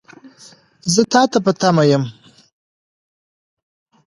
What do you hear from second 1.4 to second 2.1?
په تمه یم.